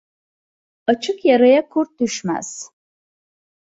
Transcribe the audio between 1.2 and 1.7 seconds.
yaraya